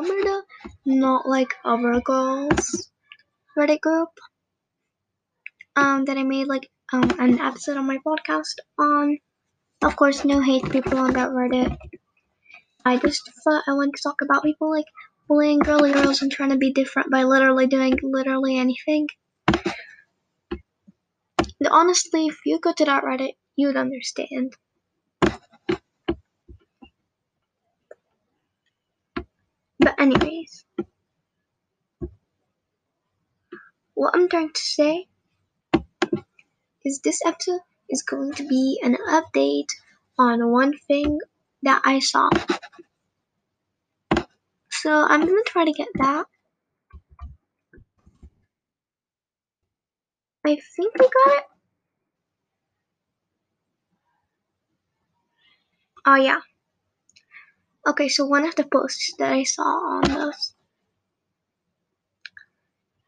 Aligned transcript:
remember 0.00 0.42
not 0.84 1.28
like 1.28 1.54
other 1.64 2.00
girls 2.00 2.90
Reddit 3.58 3.80
group 3.80 4.08
um 5.76 6.04
that 6.04 6.16
I 6.18 6.22
made 6.22 6.46
like 6.46 6.68
um 6.92 7.10
an 7.18 7.40
episode 7.40 7.76
on 7.76 7.86
my 7.86 7.98
podcast 8.06 8.56
on. 8.78 9.18
Of 9.82 9.96
course, 9.96 10.24
no 10.24 10.40
hate 10.42 10.70
people 10.70 10.98
on 10.98 11.14
that 11.14 11.30
Reddit. 11.30 11.76
I 12.84 12.96
just 12.98 13.22
thought 13.44 13.64
I 13.66 13.72
wanted 13.72 13.94
to 13.96 14.02
talk 14.02 14.20
about 14.22 14.42
people 14.42 14.70
like 14.70 14.84
bullying 15.28 15.60
girly 15.60 15.92
girls 15.92 16.22
and 16.22 16.30
trying 16.30 16.50
to 16.50 16.56
be 16.56 16.72
different 16.72 17.10
by 17.10 17.24
literally 17.24 17.66
doing 17.66 17.96
literally 18.02 18.58
anything. 18.58 19.06
And 20.58 21.68
honestly, 21.70 22.26
if 22.26 22.38
you 22.44 22.58
go 22.58 22.72
to 22.72 22.84
that 22.84 23.04
Reddit, 23.04 23.34
you'd 23.56 23.76
understand. 23.76 24.54
Anyways, 30.00 30.64
what 33.94 34.14
I'm 34.14 34.28
trying 34.28 34.52
to 34.52 34.60
say 34.60 35.06
is 36.84 37.00
this 37.00 37.20
episode 37.26 37.60
is 37.90 38.02
going 38.02 38.32
to 38.32 38.46
be 38.46 38.80
an 38.82 38.96
update 39.10 39.68
on 40.18 40.50
one 40.50 40.72
thing 40.88 41.18
that 41.62 41.82
I 41.84 41.98
saw. 41.98 42.30
So 44.70 44.90
I'm 44.90 45.20
gonna 45.20 45.42
try 45.46 45.66
to 45.66 45.72
get 45.72 45.88
that. 45.96 46.24
I 50.46 50.56
think 50.76 50.94
we 50.98 51.00
got 51.00 51.36
it. 51.38 51.44
Oh 56.06 56.14
yeah. 56.16 56.40
Okay, 57.86 58.08
so 58.08 58.26
one 58.26 58.46
of 58.46 58.54
the 58.56 58.64
posts 58.64 59.12
that 59.18 59.32
I 59.32 59.42
saw 59.44 59.62
on 59.62 60.02
this 60.02 60.54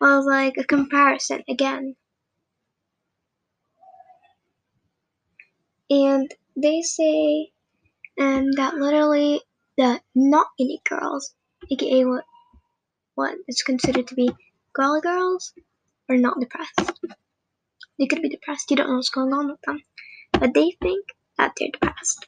was 0.00 0.24
like 0.26 0.56
a 0.56 0.64
comparison 0.64 1.42
again. 1.48 1.94
And 5.90 6.34
they 6.56 6.80
say 6.82 7.52
um, 8.18 8.50
that 8.52 8.74
literally 8.76 9.42
the 9.76 10.00
not 10.14 10.46
any 10.58 10.80
girls, 10.88 11.34
aka 11.70 12.04
what 12.06 12.24
what 13.14 13.34
is 13.46 13.62
considered 13.62 14.08
to 14.08 14.14
be 14.14 14.30
girly 14.72 15.02
girls, 15.02 15.52
are 16.08 16.16
not 16.16 16.40
depressed. 16.40 16.98
They 17.98 18.06
could 18.06 18.22
be 18.22 18.30
depressed, 18.30 18.70
you 18.70 18.76
don't 18.76 18.88
know 18.88 18.96
what's 18.96 19.10
going 19.10 19.34
on 19.34 19.48
with 19.48 19.60
them. 19.66 19.82
But 20.32 20.54
they 20.54 20.76
think 20.80 21.06
that 21.36 21.52
they're 21.58 21.68
depressed. 21.72 22.26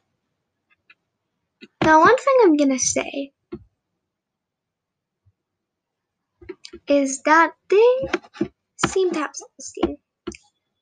Now, 1.82 2.00
one 2.00 2.16
thing 2.16 2.34
I'm 2.42 2.56
gonna 2.56 2.78
say 2.78 3.32
is 6.88 7.22
that 7.24 7.52
they 7.70 8.08
seem 8.86 9.10
to 9.12 9.20
have 9.20 9.30
self 9.34 9.50
esteem, 9.58 9.96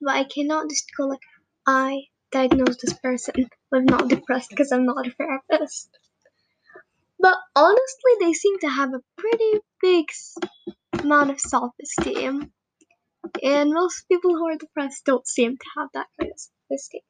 but 0.01 0.15
I 0.15 0.25
cannot 0.25 0.69
just 0.71 0.91
go 0.97 1.07
like, 1.07 1.21
I 1.67 2.03
diagnose 2.31 2.79
this 2.81 2.95
person 2.95 3.35
with 3.71 3.85
not 3.85 4.09
depressed 4.09 4.51
because 4.51 4.73
I'm 4.73 4.87
not 4.87 5.07
a 5.07 5.11
therapist. 5.13 5.91
But 7.19 7.37
honestly, 7.55 8.13
they 8.21 8.33
seem 8.33 8.59
to 8.61 8.69
have 8.69 8.95
a 8.95 9.03
pretty 9.17 9.61
big 9.81 10.07
amount 11.01 11.31
of 11.31 11.41
self 11.41 11.73
esteem. 11.83 12.53
And 13.43 13.73
most 13.73 14.09
people 14.09 14.37
who 14.37 14.47
are 14.49 14.57
depressed 14.57 15.05
don't 15.05 15.27
seem 15.27 15.57
to 15.57 15.65
have 15.79 15.89
that 15.95 16.09
kind 16.21 16.33
of 16.33 16.39
self 16.41 17.03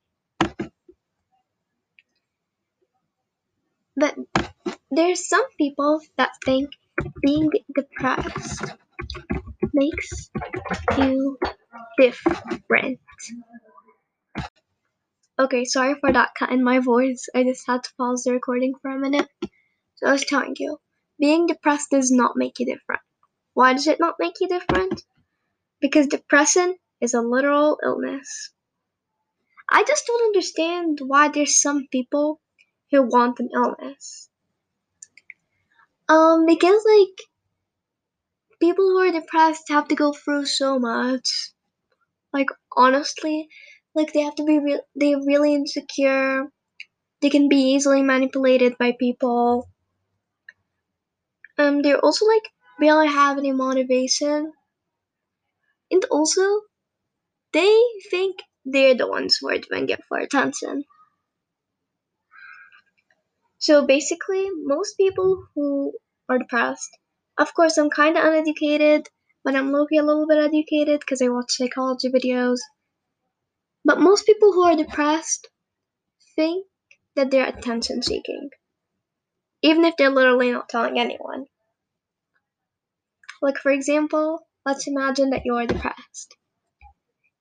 But 3.96 4.16
there's 4.90 5.28
some 5.28 5.44
people 5.58 6.00
that 6.16 6.30
think 6.44 6.70
being 7.22 7.50
depressed 7.74 8.74
makes 9.74 10.30
you 10.98 11.38
different. 11.98 13.00
Okay, 15.38 15.64
sorry 15.64 15.94
for 16.00 16.12
that 16.12 16.34
cut 16.38 16.50
in 16.50 16.62
my 16.62 16.78
voice. 16.78 17.28
I 17.34 17.42
just 17.42 17.66
had 17.66 17.82
to 17.84 17.94
pause 17.96 18.24
the 18.24 18.32
recording 18.32 18.74
for 18.80 18.90
a 18.90 18.98
minute. 18.98 19.28
So 19.96 20.06
I 20.06 20.12
was 20.12 20.24
telling 20.24 20.54
you, 20.58 20.78
being 21.18 21.46
depressed 21.46 21.90
does 21.90 22.10
not 22.10 22.36
make 22.36 22.58
you 22.58 22.66
different. 22.66 23.02
Why 23.54 23.72
does 23.72 23.86
it 23.86 24.00
not 24.00 24.16
make 24.18 24.34
you 24.40 24.48
different? 24.48 25.02
Because 25.80 26.06
depression 26.06 26.76
is 27.00 27.14
a 27.14 27.20
literal 27.20 27.78
illness. 27.82 28.52
I 29.70 29.84
just 29.84 30.06
don't 30.06 30.26
understand 30.26 31.00
why 31.00 31.28
there's 31.28 31.60
some 31.60 31.86
people 31.90 32.40
who 32.92 33.02
want 33.02 33.40
an 33.40 33.50
illness. 33.54 34.30
Um, 36.08 36.46
because 36.46 36.84
like 36.86 37.18
people 38.60 38.86
who 38.86 38.96
are 38.98 39.12
depressed 39.12 39.68
have 39.68 39.86
to 39.86 39.94
go 39.94 40.10
through 40.10 40.46
so 40.46 40.78
much. 40.78 41.50
Like 42.32 42.48
honestly, 42.76 43.48
like 43.94 44.12
they 44.12 44.22
have 44.22 44.36
to 44.36 44.44
be 44.44 44.58
re- 44.58 44.82
they're 44.94 45.18
really 45.26 45.54
insecure. 45.54 46.46
They 47.22 47.30
can 47.30 47.48
be 47.48 47.74
easily 47.74 48.02
manipulated 48.02 48.78
by 48.78 48.92
people. 48.98 49.68
Um, 51.56 51.80
they're 51.80 51.98
also 52.04 52.26
like 52.26 52.42
barely 52.78 53.06
have 53.08 53.38
any 53.38 53.52
motivation. 53.52 54.52
And 55.92 56.04
also, 56.06 56.62
they 57.52 57.82
think 58.10 58.40
they're 58.64 58.94
the 58.94 59.06
ones 59.08 59.38
who 59.38 59.48
are 59.50 59.58
doing 59.58 59.88
it 59.88 60.04
for 60.08 60.18
attention. 60.18 60.84
So 63.62 63.86
basically, 63.86 64.50
most 64.64 64.96
people 64.96 65.46
who 65.54 65.92
are 66.28 66.36
depressed, 66.36 66.98
of 67.38 67.54
course, 67.54 67.78
I'm 67.78 67.90
kind 67.90 68.18
of 68.18 68.24
uneducated, 68.24 69.06
but 69.44 69.54
I'm 69.54 69.70
low 69.70 69.86
a 69.88 70.02
little 70.02 70.26
bit 70.26 70.38
educated 70.38 70.98
because 70.98 71.22
I 71.22 71.28
watch 71.28 71.52
psychology 71.52 72.08
videos. 72.08 72.58
But 73.84 74.00
most 74.00 74.26
people 74.26 74.52
who 74.52 74.64
are 74.64 74.74
depressed 74.74 75.46
think 76.34 76.66
that 77.14 77.30
they're 77.30 77.46
attention 77.46 78.02
seeking, 78.02 78.50
even 79.62 79.84
if 79.84 79.94
they're 79.96 80.10
literally 80.10 80.50
not 80.50 80.68
telling 80.68 80.98
anyone. 80.98 81.46
Like, 83.40 83.58
for 83.58 83.70
example, 83.70 84.40
let's 84.66 84.88
imagine 84.88 85.30
that 85.30 85.42
you're 85.44 85.66
depressed. 85.66 86.34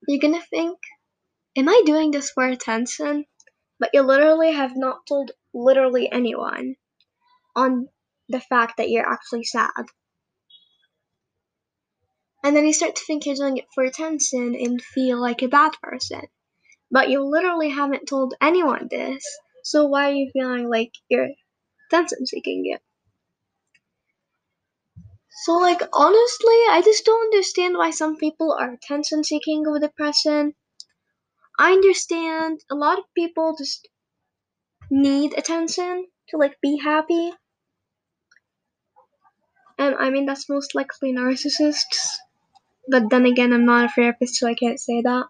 You're 0.06 0.20
gonna 0.20 0.40
think, 0.40 0.78
Am 1.56 1.68
I 1.68 1.82
doing 1.84 2.12
this 2.12 2.30
for 2.30 2.44
attention? 2.46 3.24
But 3.80 3.90
you 3.92 4.02
literally 4.02 4.52
have 4.52 4.76
not 4.76 5.04
told 5.08 5.32
literally 5.54 6.10
anyone 6.10 6.76
on 7.56 7.88
the 8.28 8.40
fact 8.40 8.76
that 8.78 8.90
you're 8.90 9.08
actually 9.08 9.44
sad. 9.44 9.86
And 12.44 12.54
then 12.56 12.66
you 12.66 12.72
start 12.72 12.96
to 12.96 13.04
think 13.04 13.26
you're 13.26 13.34
doing 13.36 13.56
it 13.56 13.66
for 13.74 13.84
attention 13.84 14.54
and 14.54 14.82
feel 14.82 15.20
like 15.20 15.42
a 15.42 15.48
bad 15.48 15.72
person. 15.82 16.22
But 16.90 17.10
you 17.10 17.24
literally 17.24 17.70
haven't 17.70 18.06
told 18.06 18.34
anyone 18.40 18.88
this, 18.90 19.24
so 19.64 19.86
why 19.86 20.10
are 20.10 20.14
you 20.14 20.30
feeling 20.32 20.68
like 20.68 20.92
you're 21.08 21.30
attention 21.88 22.26
seeking 22.26 22.64
it? 22.66 22.82
So, 25.44 25.54
like, 25.54 25.82
honestly, 25.92 26.54
I 26.70 26.82
just 26.84 27.04
don't 27.04 27.24
understand 27.24 27.76
why 27.76 27.90
some 27.90 28.16
people 28.16 28.52
are 28.52 28.72
attention 28.72 29.24
seeking 29.24 29.64
with 29.70 29.82
depression. 29.82 30.54
I 31.58 31.72
understand 31.72 32.60
a 32.70 32.74
lot 32.74 32.98
of 32.98 33.04
people 33.14 33.56
just 33.56 33.88
need 34.92 35.32
attention 35.38 36.06
to 36.28 36.36
like 36.36 36.60
be 36.60 36.78
happy. 36.78 37.32
And 39.78 39.94
I 39.98 40.10
mean 40.10 40.26
that's 40.26 40.50
most 40.50 40.74
likely 40.74 41.14
narcissists. 41.14 42.18
But 42.88 43.08
then 43.08 43.24
again, 43.24 43.54
I'm 43.54 43.64
not 43.64 43.86
a 43.86 43.88
therapist, 43.88 44.36
so 44.36 44.46
I 44.46 44.54
can't 44.54 44.78
say 44.78 45.00
that. 45.00 45.24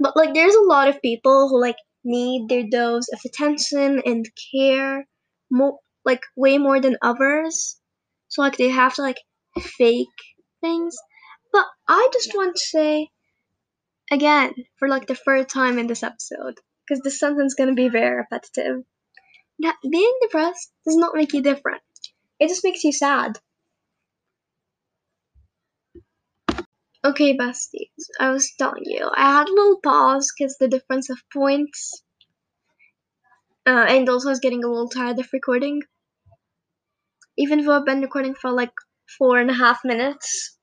But 0.00 0.16
like 0.16 0.32
there's 0.32 0.54
a 0.54 0.62
lot 0.62 0.88
of 0.88 1.02
people 1.02 1.48
who 1.48 1.60
like 1.60 1.76
need 2.04 2.48
their 2.48 2.64
dose 2.64 3.08
of 3.12 3.20
attention 3.24 4.00
and 4.06 4.26
care 4.50 5.06
more 5.50 5.78
like 6.04 6.22
way 6.34 6.56
more 6.56 6.80
than 6.80 6.96
others. 7.02 7.78
So 8.28 8.40
like 8.40 8.56
they 8.56 8.70
have 8.70 8.94
to 8.94 9.02
like 9.02 9.20
fake 9.60 10.08
things. 10.62 10.96
But 11.52 11.66
I 11.86 12.08
just 12.14 12.34
want 12.34 12.56
to 12.56 12.64
say 12.64 13.10
again 14.10 14.54
for 14.78 14.88
like 14.88 15.06
the 15.06 15.14
third 15.14 15.50
time 15.50 15.78
in 15.78 15.86
this 15.86 16.02
episode 16.02 16.58
because 16.86 17.02
this 17.02 17.18
sentence 17.20 17.52
is 17.52 17.56
going 17.56 17.70
to 17.70 17.74
be 17.74 17.88
very 17.88 18.16
repetitive. 18.16 18.84
That 19.60 19.76
being 19.90 20.14
depressed 20.22 20.72
does 20.86 20.96
not 20.96 21.14
make 21.16 21.32
you 21.32 21.42
different. 21.42 21.82
It 22.40 22.48
just 22.48 22.64
makes 22.64 22.84
you 22.84 22.92
sad. 22.92 23.38
Okay, 27.04 27.36
besties, 27.36 28.08
I 28.18 28.30
was 28.30 28.50
telling 28.58 28.82
you, 28.86 29.08
I 29.14 29.38
had 29.38 29.48
a 29.48 29.52
little 29.52 29.80
pause 29.80 30.32
because 30.36 30.56
the 30.58 30.66
difference 30.66 31.10
of 31.10 31.22
points, 31.32 32.02
uh, 33.66 33.86
and 33.88 34.08
also 34.08 34.28
I 34.28 34.30
was 34.32 34.38
getting 34.38 34.62
a 34.62 34.68
little 34.68 34.88
tired 34.88 35.18
of 35.18 35.28
recording. 35.32 35.82
Even 37.36 37.62
though 37.62 37.72
I've 37.76 37.84
been 37.84 38.00
recording 38.00 38.34
for 38.34 38.50
like 38.50 38.72
four 39.18 39.38
and 39.38 39.50
a 39.50 39.54
half 39.54 39.84
minutes, 39.84 40.56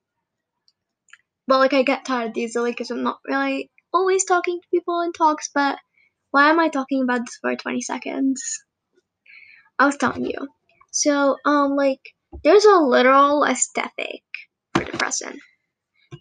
but 1.47 1.57
like 1.59 1.73
I 1.73 1.83
get 1.83 2.05
tired 2.05 2.37
easily 2.37 2.71
because 2.71 2.91
I'm 2.91 3.03
not 3.03 3.19
really 3.27 3.69
always 3.93 4.23
talking 4.23 4.61
to 4.61 4.67
people 4.71 5.01
in 5.01 5.11
talks, 5.11 5.49
but 5.53 5.77
why 6.31 6.49
am 6.49 6.59
I 6.59 6.69
talking 6.69 7.03
about 7.03 7.21
this 7.25 7.37
for 7.41 7.55
20 7.55 7.81
seconds? 7.81 8.63
I 9.79 9.85
was 9.87 9.97
telling 9.97 10.25
you, 10.25 10.47
So, 10.91 11.37
um, 11.45 11.75
like, 11.75 12.01
there's 12.43 12.65
a 12.65 12.75
literal 12.77 13.43
aesthetic 13.43 14.21
for 14.75 14.83
depression. 14.83 15.39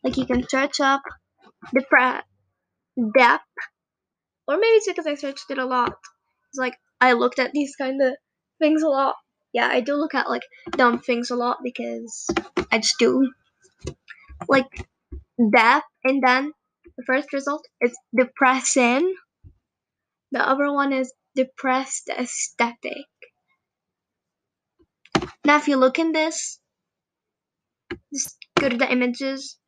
Like, 0.05 0.17
you 0.19 0.27
can 0.27 0.49
search 0.49 0.81
up 0.81 1.03
depre- 1.75 2.23
depth, 3.17 3.45
or 4.49 4.57
maybe 4.57 4.77
it's 4.79 4.89
because 4.89 5.07
I 5.07 5.15
searched 5.15 5.49
it 5.51 5.59
a 5.59 5.65
lot. 5.65 5.93
It's 6.51 6.59
like, 6.59 6.77
I 7.01 7.13
looked 7.15 7.39
at 7.39 7.53
these 7.53 7.77
kind 7.77 8.03
of 8.03 8.15
things 8.61 8.83
a 8.83 8.89
lot. 8.89 9.17
Yeah, 9.53 9.69
I 9.69 9.81
do 9.81 9.95
look 9.97 10.15
at, 10.15 10.29
like, 10.29 10.43
dumb 10.73 10.99
things 11.01 11.31
a 11.31 11.37
lot 11.37 11.59
because 11.63 12.27
I 12.73 12.79
just 12.79 12.99
do. 12.99 13.31
Like, 14.49 14.67
depth, 15.53 15.87
and 16.05 16.23
then 16.23 16.53
the 16.97 17.05
first 17.07 17.33
result 17.33 17.67
is 17.81 17.97
depressing. 18.17 19.15
The 20.33 20.41
other 20.49 20.73
one 20.73 20.93
is 20.93 21.13
depressed 21.35 22.09
aesthetic. 22.11 23.07
Now, 25.45 25.57
if 25.57 25.69
you 25.69 25.77
look 25.77 25.99
in 25.99 26.13
this, 26.13 26.61
just 28.13 28.37
go 28.61 28.69
to 28.69 28.77
the 28.77 28.91
images. 28.91 29.59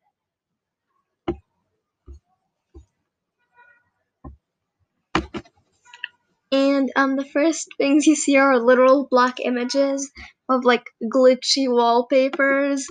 And 6.51 6.91
um, 6.95 7.15
the 7.17 7.25
first 7.25 7.67
things 7.77 8.07
you 8.07 8.15
see 8.15 8.37
are 8.37 8.59
literal 8.59 9.07
black 9.09 9.39
images 9.39 10.11
of 10.49 10.65
like 10.65 10.83
glitchy 11.03 11.67
wallpapers 11.69 12.87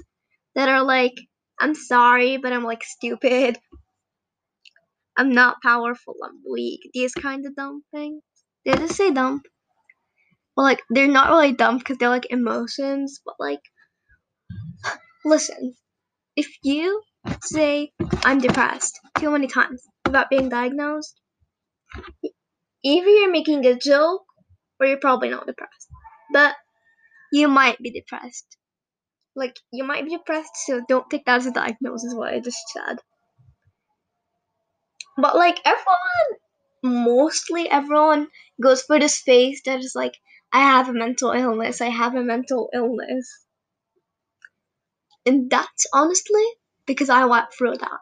that 0.55 0.69
are 0.69 0.85
like, 0.85 1.15
I'm 1.61 1.75
sorry, 1.75 2.39
but 2.39 2.53
I'm 2.53 2.65
like 2.65 2.83
stupid. 2.85 3.59
I'm 5.17 5.33
not 5.33 5.63
powerful, 5.63 6.15
I'm 6.25 6.41
weak. 6.51 6.81
These 6.95 7.15
kind 7.15 7.47
of 7.47 7.57
dumb 7.57 7.83
things. 7.93 8.23
They 8.65 8.73
just 8.73 8.97
say 8.97 9.11
dumb. 9.11 9.43
Well, 10.57 10.65
like, 10.65 10.83
they're 10.91 11.09
not 11.09 11.31
really 11.31 11.53
dumb 11.53 11.79
because 11.79 11.99
they're 11.99 12.09
like 12.09 12.31
emotions, 12.31 13.21
but 13.25 13.35
like, 13.39 13.61
listen, 15.25 15.75
if 16.37 16.49
you 16.63 17.03
say, 17.43 17.93
I'm 18.25 18.39
depressed 18.41 18.99
too 19.19 19.31
many 19.31 19.47
times 19.47 19.83
without 20.07 20.31
being 20.31 20.49
diagnosed, 20.49 21.21
either 22.85 23.09
you're 23.09 23.31
making 23.31 23.65
a 23.67 23.77
joke 23.77 24.25
or 24.79 24.87
you're 24.87 24.99
probably 24.99 25.31
not 25.31 25.47
depressed. 25.47 25.89
But 26.33 26.55
you 27.33 27.49
might 27.49 27.79
be 27.79 27.91
depressed. 27.91 28.57
Like, 29.37 29.57
you 29.73 29.85
might 29.85 30.05
be 30.05 30.17
depressed, 30.17 30.51
so 30.67 30.81
don't 30.89 31.09
take 31.11 31.25
that 31.27 31.37
as 31.37 31.47
a 31.47 31.53
diagnosis, 31.53 32.15
what 32.15 32.33
I 32.35 32.41
just 32.41 32.59
said. 32.73 32.99
But, 35.21 35.37
like, 35.37 35.61
everyone, 35.65 37.05
mostly 37.05 37.69
everyone 37.71 38.29
goes 38.61 38.83
for 38.83 38.99
this 38.99 39.19
phase 39.21 39.63
that 39.67 39.81
is 39.81 39.95
like, 39.95 40.15
I 40.53 40.61
have 40.61 40.89
a 40.89 40.93
mental 40.93 41.33
illness, 41.33 41.81
I 41.81 41.89
have 41.91 42.15
a 42.15 42.23
mental 42.23 42.71
illness. 42.75 43.45
And 45.27 45.51
that's 45.51 45.87
honestly 45.93 46.45
because 46.87 47.09
I 47.11 47.25
went 47.27 47.53
through 47.53 47.77
that. 47.79 48.01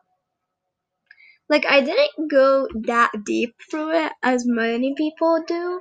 Like, 1.49 1.67
I 1.67 1.81
didn't 1.81 2.31
go 2.31 2.69
that 2.85 3.11
deep 3.25 3.55
through 3.70 3.91
it 4.05 4.12
as 4.23 4.47
many 4.47 4.94
people 4.94 5.43
do, 5.47 5.81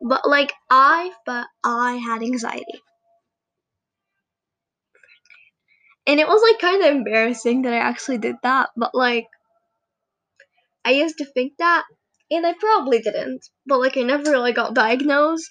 but 0.00 0.28
like, 0.28 0.52
I, 0.70 1.12
but 1.26 1.46
I 1.64 1.96
had 1.96 2.22
anxiety. 2.22 2.82
And 6.06 6.18
it 6.18 6.26
was 6.26 6.42
like 6.42 6.60
kind 6.60 6.82
of 6.82 6.90
embarrassing 6.90 7.62
that 7.62 7.74
I 7.74 7.78
actually 7.78 8.18
did 8.18 8.36
that, 8.42 8.70
but 8.76 8.94
like, 8.94 9.26
I 10.84 10.90
used 10.92 11.18
to 11.18 11.24
think 11.24 11.54
that, 11.58 11.84
and 12.30 12.46
I 12.46 12.54
probably 12.54 13.00
didn't, 13.00 13.46
but 13.66 13.80
like, 13.80 13.96
I 13.96 14.02
never 14.02 14.30
really 14.30 14.52
got 14.52 14.74
diagnosed. 14.74 15.50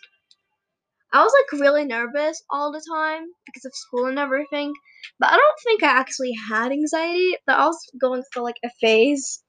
I 1.13 1.23
was 1.23 1.33
like 1.33 1.61
really 1.61 1.85
nervous 1.85 2.41
all 2.49 2.71
the 2.71 2.81
time 2.93 3.25
because 3.45 3.65
of 3.65 3.73
school 3.75 4.05
and 4.05 4.19
everything, 4.19 4.73
but 5.19 5.29
I 5.31 5.37
don't 5.37 5.59
think 5.63 5.83
I 5.83 5.87
actually 5.87 6.33
had 6.49 6.71
anxiety, 6.71 7.35
but 7.45 7.57
I 7.59 7.65
was 7.65 7.79
going 7.99 8.23
through 8.31 8.43
like 8.43 8.59
a 8.63 8.69
phase. 8.81 9.43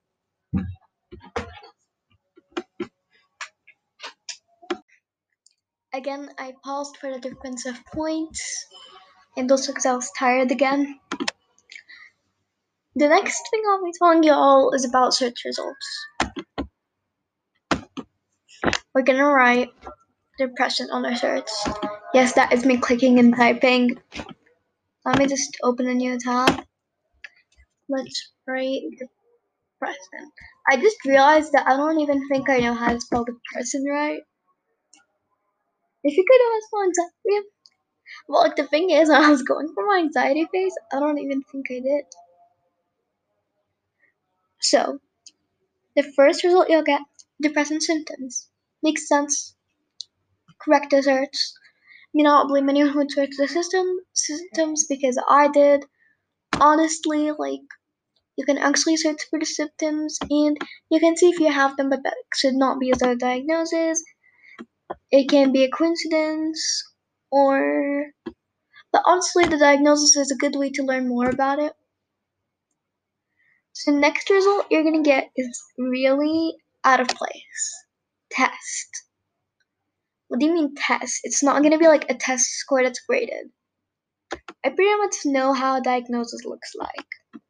Again, 5.92 6.30
I 6.38 6.54
paused 6.64 6.96
for 6.96 7.12
the 7.12 7.20
difference 7.20 7.66
of 7.66 7.76
points, 7.92 8.66
and 9.36 9.50
also 9.50 9.72
because 9.72 9.86
I 9.86 9.94
was 9.94 10.10
tired 10.18 10.50
again. 10.50 11.00
The 12.98 13.06
next 13.06 13.48
thing 13.48 13.62
I'll 13.70 13.84
be 13.84 13.92
telling 13.96 14.24
you 14.24 14.32
all 14.32 14.72
is 14.74 14.84
about 14.84 15.14
search 15.14 15.44
results. 15.44 16.06
We're 18.92 19.02
gonna 19.02 19.28
write 19.28 19.68
depression 20.36 20.88
on 20.90 21.06
our 21.06 21.14
search. 21.14 21.48
Yes, 22.12 22.32
that 22.32 22.52
is 22.52 22.64
me 22.64 22.76
clicking 22.76 23.20
and 23.20 23.36
typing. 23.36 24.00
Let 25.04 25.16
me 25.16 25.28
just 25.28 25.56
open 25.62 25.86
a 25.86 25.94
new 25.94 26.18
tab. 26.18 26.64
Let's 27.88 28.32
write 28.48 28.82
depression. 28.90 30.32
I 30.68 30.76
just 30.78 30.96
realized 31.04 31.52
that 31.52 31.68
I 31.68 31.76
don't 31.76 32.00
even 32.00 32.26
think 32.26 32.50
I 32.50 32.58
know 32.58 32.74
how 32.74 32.94
to 32.94 33.00
spell 33.00 33.24
depression 33.24 33.84
right. 33.84 34.22
If 36.02 36.16
you 36.16 36.24
could 36.28 36.38
to 36.38 36.62
spell 36.66 36.82
anxiety, 36.82 37.48
well, 38.26 38.52
the 38.56 38.66
thing 38.66 38.90
is, 38.90 39.08
when 39.08 39.22
I 39.22 39.30
was 39.30 39.44
going 39.44 39.72
for 39.72 39.86
my 39.86 39.98
anxiety 39.98 40.48
phase, 40.50 40.74
I 40.92 40.98
don't 40.98 41.18
even 41.18 41.44
think 41.52 41.66
I 41.70 41.78
did. 41.78 42.04
So, 44.60 45.00
the 45.96 46.02
first 46.02 46.44
result 46.44 46.70
you'll 46.70 46.82
get 46.82 47.02
depression 47.42 47.80
symptoms. 47.82 48.48
Makes 48.82 49.08
sense. 49.08 49.54
Correct 50.60 50.92
search. 50.92 51.36
You 52.12 52.24
know, 52.24 52.46
blame 52.46 52.68
anyone 52.68 52.92
who 52.92 53.08
searched 53.08 53.38
the 53.38 53.48
system 53.48 54.00
symptoms 54.14 54.86
because 54.88 55.18
I 55.28 55.48
did. 55.48 55.86
Honestly, 56.60 57.32
like 57.32 57.60
you 58.36 58.44
can 58.44 58.58
actually 58.58 58.96
search 58.98 59.22
for 59.30 59.38
the 59.38 59.46
symptoms 59.46 60.18
and 60.30 60.58
you 60.90 61.00
can 61.00 61.16
see 61.16 61.30
if 61.30 61.40
you 61.40 61.52
have 61.52 61.76
them, 61.76 61.90
but 61.90 62.02
that 62.04 62.16
should 62.34 62.54
not 62.54 62.80
be 62.80 62.90
as 62.92 63.02
a 63.02 63.16
diagnosis. 63.16 64.02
It 65.10 65.28
can 65.28 65.52
be 65.52 65.64
a 65.64 65.70
coincidence 65.70 66.82
or 67.30 68.12
but 68.92 69.02
honestly 69.06 69.46
the 69.46 69.58
diagnosis 69.58 70.16
is 70.16 70.30
a 70.30 70.36
good 70.36 70.56
way 70.56 70.70
to 70.70 70.82
learn 70.84 71.08
more 71.08 71.28
about 71.30 71.58
it. 71.60 71.74
So 73.78 73.92
next 73.92 74.28
result 74.28 74.66
you're 74.72 74.82
gonna 74.82 75.04
get 75.04 75.30
is 75.36 75.62
really 75.78 76.56
out 76.82 76.98
of 76.98 77.06
place. 77.06 77.84
Test. 78.28 79.04
What 80.26 80.40
do 80.40 80.46
you 80.46 80.52
mean 80.52 80.74
test? 80.74 81.20
It's 81.22 81.44
not 81.44 81.62
gonna 81.62 81.78
be 81.78 81.86
like 81.86 82.10
a 82.10 82.16
test 82.16 82.46
score 82.56 82.82
that's 82.82 82.98
graded. 83.08 83.52
I 84.64 84.70
pretty 84.70 84.96
much 84.96 85.14
know 85.26 85.52
how 85.52 85.76
a 85.76 85.80
diagnosis 85.80 86.44
looks 86.44 86.72
like. 86.74 87.40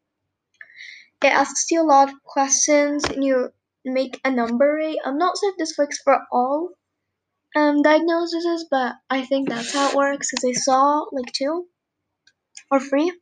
It 1.23 1.33
asks 1.33 1.71
you 1.71 1.81
a 1.81 1.83
lot 1.83 2.11
of 2.11 2.23
questions 2.25 3.05
and 3.07 3.25
you 3.25 3.49
make 3.87 4.21
a 4.23 4.31
number 4.31 4.75
rate. 4.75 4.99
I'm 5.07 5.17
not 5.17 5.39
sure 5.41 5.53
if 5.53 5.57
this 5.57 5.79
works 5.79 5.97
for 6.05 6.19
all 6.31 6.73
um, 7.57 7.81
diagnoses, 7.81 8.67
but 8.71 8.97
I 9.09 9.25
think 9.25 9.49
that's 9.49 9.73
how 9.73 9.89
it 9.89 9.97
works 9.97 10.29
because 10.31 10.45
I 10.45 10.61
saw 10.61 11.07
like 11.11 11.33
two 11.33 11.69
or 12.71 12.81
three. 12.81 13.19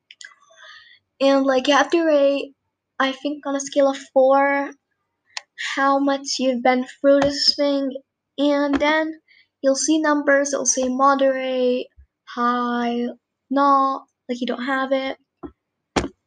And 1.20 1.44
like 1.46 1.68
you 1.68 1.74
have 1.74 1.90
to 1.92 2.04
rate, 2.04 2.55
I 2.98 3.12
think 3.12 3.46
on 3.46 3.56
a 3.56 3.60
scale 3.60 3.88
of 3.90 3.98
four, 4.12 4.70
how 5.76 5.98
much 5.98 6.38
you've 6.38 6.62
been 6.62 6.86
through 6.86 7.22
this 7.22 7.54
thing, 7.56 7.92
and 8.38 8.80
then 8.80 9.20
you'll 9.62 9.76
see 9.76 9.98
numbers. 10.00 10.52
It'll 10.52 10.66
say 10.66 10.88
moderate, 10.88 11.86
high, 12.28 13.08
not, 13.50 14.06
like 14.28 14.40
you 14.40 14.46
don't 14.46 14.64
have 14.64 14.92
it. 14.92 15.18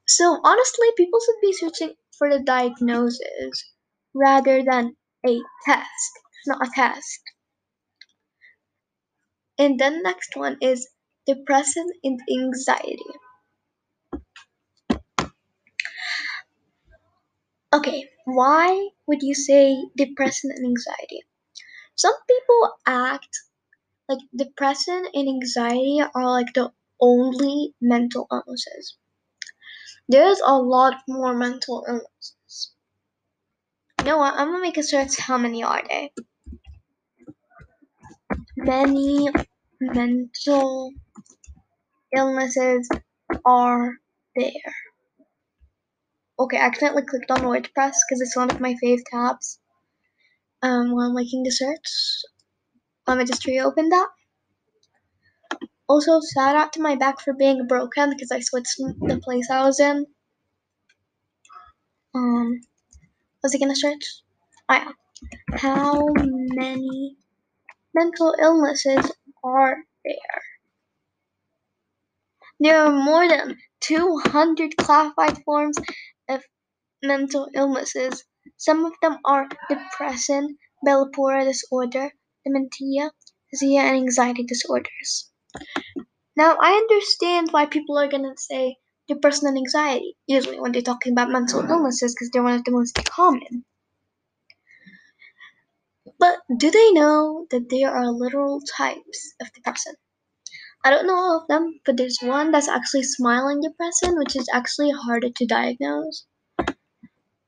So 0.08 0.42
honestly, 0.44 0.90
people 0.98 1.20
should 1.22 1.40
be 1.42 1.54
searching 1.54 1.96
for 2.18 2.30
the 2.30 2.44
diagnosis 2.44 3.74
rather 4.14 4.62
than 4.62 4.98
a 5.26 5.40
test. 5.66 6.12
It's 6.40 6.48
not 6.48 6.68
a 6.68 6.70
test. 6.76 7.22
And 9.60 9.80
then 9.80 10.02
next 10.02 10.36
one 10.36 10.58
is 10.60 10.90
depression 11.28 11.88
and 12.04 12.20
anxiety. 12.32 12.98
Okay, 17.74 18.10
why 18.26 18.90
would 19.08 19.24
you 19.24 19.34
say 19.34 19.90
depression 19.98 20.52
and 20.52 20.66
anxiety? 20.66 21.24
Some 21.96 22.14
people 22.28 22.78
act 22.86 23.40
like 24.10 24.20
depression 24.36 25.06
and 25.14 25.30
anxiety 25.30 26.02
are 26.02 26.26
like 26.32 26.54
the 26.54 26.74
only 27.02 27.76
mental 27.82 28.28
illnesses. 28.32 28.98
There's 30.10 30.42
a 30.46 30.58
lot 30.58 30.96
more 31.08 31.34
mental 31.34 31.86
illnesses. 31.88 32.74
You 34.00 34.06
know 34.06 34.18
what? 34.18 34.34
I'm 34.34 34.48
gonna 34.50 34.62
make 34.62 34.78
a 34.78 34.84
search. 34.84 35.18
How 35.18 35.38
many 35.38 35.64
are 35.64 35.82
there. 35.88 36.10
Many 38.58 39.30
mental 39.82 40.92
illnesses 42.16 42.88
are 43.46 43.96
there. 44.36 44.74
Okay, 46.40 46.58
I 46.58 46.68
accidentally 46.68 47.04
clicked 47.04 47.30
on 47.32 47.42
WordPress 47.42 47.96
because 48.08 48.22
it's 48.22 48.36
one 48.38 48.50
of 48.50 48.62
my 48.62 48.74
fave 48.82 49.02
tabs. 49.12 49.60
Um, 50.62 50.96
while 50.96 51.08
I'm 51.08 51.16
making 51.16 51.44
the 51.44 51.52
search, 51.52 51.90
let 53.06 53.18
me 53.18 53.26
just 53.26 53.46
reopen 53.46 53.90
that. 53.90 54.08
Also, 55.90 56.22
shout 56.34 56.56
out 56.56 56.72
to 56.74 56.82
my 56.82 56.96
back 56.96 57.20
for 57.20 57.34
being 57.34 57.68
broken 57.68 58.12
because 58.12 58.32
I 58.32 58.40
switched 58.40 58.78
the 58.78 59.20
place 59.22 59.50
I 59.50 59.66
was 59.66 59.82
in. 59.82 60.06
Um, 62.16 62.62
was 63.44 63.52
he 63.52 63.60
gonna 63.60 63.76
search? 63.76 64.22
Oh 64.70 64.76
yeah. 64.76 64.92
How 65.58 66.06
many 66.16 67.18
mental 67.94 68.34
illnesses 68.42 69.12
are 69.44 69.76
there? 70.06 70.42
There 72.62 72.82
are 72.82 72.92
more 72.92 73.28
than 73.28 73.58
200 73.82 74.78
classified 74.78 75.44
forms 75.44 75.78
of 76.30 76.44
mental 77.04 77.50
illnesses. 77.56 78.24
Some 78.58 78.86
of 78.86 78.94
them 79.02 79.20
are 79.26 79.50
depression, 79.70 80.58
bipolar 80.86 81.44
disorder, 81.46 82.12
dementia, 82.46 83.12
dysphagia, 83.54 83.80
and 83.82 83.98
anxiety 83.98 84.44
disorders. 84.44 85.32
Now, 86.36 86.58
I 86.60 86.72
understand 86.74 87.52
why 87.52 87.68
people 87.68 87.96
are 88.00 88.08
gonna 88.08 88.36
say 88.36 88.78
depression 89.08 89.46
and 89.48 89.58
anxiety, 89.60 90.18
usually 90.26 90.60
when 90.60 90.72
they're 90.72 90.82
talking 90.82 91.12
about 91.12 91.30
mental 91.30 91.62
illnesses, 91.70 92.16
because 92.16 92.32
they're 92.32 92.42
one 92.42 92.56
of 92.56 92.64
the 92.64 92.72
most 92.72 93.00
common. 93.06 93.64
But 96.20 96.42
do 96.56 96.70
they 96.70 96.92
know 96.92 97.48
that 97.50 97.70
there 97.70 97.90
are 97.90 98.12
literal 98.12 98.62
types 98.62 99.34
of 99.42 99.52
depression? 99.54 99.96
I 100.84 100.90
don't 100.90 101.08
know 101.08 101.16
all 101.16 101.38
of 101.42 101.48
them, 101.48 101.80
but 101.86 101.98
there's 101.98 102.20
one 102.22 102.52
that's 102.52 102.68
actually 102.68 103.04
smiling 103.04 103.62
depression, 103.62 104.18
which 104.18 104.36
is 104.36 104.50
actually 104.54 104.92
harder 104.92 105.30
to 105.30 105.46
diagnose. 105.46 106.26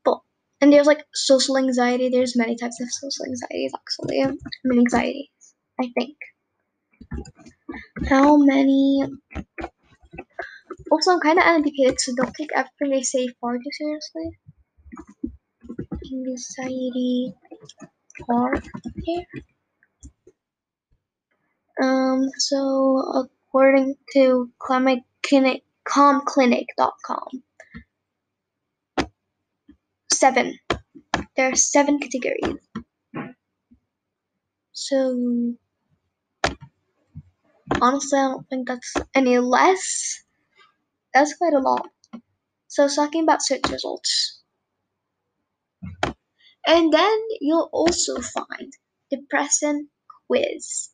But 0.05 0.19
and 0.61 0.71
there's 0.71 0.85
like 0.85 1.03
social 1.13 1.57
anxiety. 1.57 2.09
There's 2.09 2.38
many 2.38 2.55
types 2.55 2.79
of 2.79 2.91
social 2.91 3.25
anxieties 3.25 3.71
actually. 3.75 4.21
I 4.23 4.27
mean 4.63 4.79
anxieties, 4.79 5.55
I 5.79 5.89
think. 5.97 6.17
How 8.09 8.38
many? 8.38 9.01
Also, 10.91 11.11
I'm 11.13 11.19
kind 11.19 11.39
of 11.39 11.45
uneducated, 11.47 12.00
so 12.00 12.13
don't 12.13 12.35
take 12.35 12.51
everything 12.53 12.91
they 12.91 13.01
say 13.01 13.27
far 13.41 13.57
too 13.57 13.71
seriously. 13.71 14.38
Anxiety 16.11 17.33
are 18.29 18.53
here. 19.03 19.25
Um, 21.81 22.29
so 22.38 23.25
according 23.50 23.95
to 24.13 24.51
Clinic, 24.59 25.03
CalmClinic.com, 25.88 27.43
seven. 30.13 30.59
There 31.35 31.51
are 31.51 31.55
seven 31.55 32.00
categories. 32.00 32.59
So 34.73 35.55
honestly, 37.81 38.19
I 38.19 38.29
don't 38.29 38.47
think 38.47 38.67
that's 38.67 38.93
any 39.15 39.39
less. 39.39 40.23
That's 41.15 41.35
quite 41.35 41.53
a 41.53 41.59
lot. 41.59 41.88
So 42.67 42.88
talking 42.88 43.23
about 43.23 43.41
search 43.41 43.67
results. 43.71 44.43
And 46.67 46.93
then 46.93 47.19
you'll 47.41 47.69
also 47.73 48.21
find 48.21 48.71
depression 49.09 49.89
quiz 50.27 50.90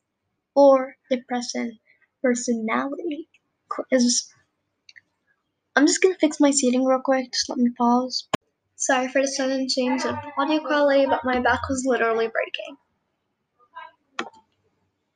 or 0.58 0.96
depression 1.12 1.78
personality 2.24 3.30
quiz. 3.70 4.28
I'm 5.76 5.86
just 5.86 6.02
gonna 6.02 6.16
fix 6.16 6.40
my 6.40 6.50
seating 6.50 6.84
real 6.84 7.00
quick, 7.00 7.32
just 7.32 7.48
let 7.48 7.60
me 7.60 7.70
pause. 7.78 8.28
Sorry 8.76 9.08
for 9.08 9.22
the 9.22 9.28
sudden 9.28 9.70
change 9.70 10.04
of 10.04 10.16
audio 10.36 10.60
quality, 10.62 11.06
but 11.06 11.24
my 11.24 11.40
back 11.40 11.70
was 11.70 11.86
literally 11.86 12.28
breaking. 12.28 12.78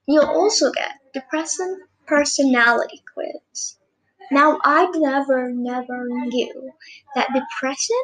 You'll 0.07 0.25
also 0.25 0.71
get 0.71 0.91
depression 1.11 1.81
personality 2.05 3.01
quiz. 3.11 3.77
Now, 4.29 4.59
I 4.63 4.91
never, 4.93 5.49
never 5.49 6.07
knew 6.07 6.71
that 7.15 7.33
depression 7.33 8.03